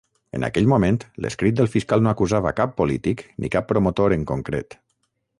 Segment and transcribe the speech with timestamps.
[0.35, 0.95] En aquell moment,
[1.25, 4.77] l'escrit del fiscal no acusava cap polític ni cap promotor en concret.